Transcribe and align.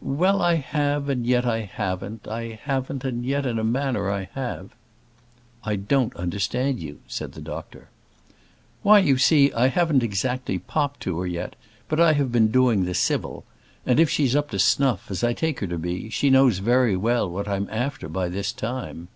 "Well, 0.00 0.40
I 0.40 0.54
have 0.54 1.08
and 1.08 1.26
yet 1.26 1.44
I 1.44 1.62
haven't; 1.62 2.28
I 2.28 2.60
haven't, 2.62 3.02
and 3.04 3.26
yet 3.26 3.44
in 3.44 3.58
a 3.58 3.64
manner 3.64 4.08
I 4.08 4.28
have." 4.34 4.70
"I 5.64 5.74
don't 5.74 6.14
understand 6.14 6.78
you," 6.78 7.00
said 7.08 7.32
the 7.32 7.40
doctor. 7.40 7.88
"Why, 8.84 9.00
you 9.00 9.18
see, 9.18 9.52
I 9.52 9.66
haven't 9.66 10.04
exactly 10.04 10.60
popped 10.60 11.00
to 11.00 11.18
her 11.18 11.26
yet; 11.26 11.56
but 11.88 11.98
I 11.98 12.12
have 12.12 12.30
been 12.30 12.52
doing 12.52 12.84
the 12.84 12.94
civil; 12.94 13.44
and 13.84 13.98
if 13.98 14.08
she's 14.08 14.36
up 14.36 14.48
to 14.50 14.60
snuff, 14.60 15.10
as 15.10 15.24
I 15.24 15.32
take 15.32 15.58
her 15.58 15.66
to 15.66 15.76
be, 15.76 16.08
she 16.08 16.30
knows 16.30 16.58
very 16.58 16.96
well 16.96 17.28
what 17.28 17.48
I'm 17.48 17.68
after 17.72 18.08
by 18.08 18.28
this 18.28 18.52
time." 18.52 19.08